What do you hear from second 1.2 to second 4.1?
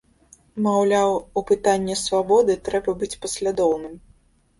у пытання свабоды трэба быць паслядоўным.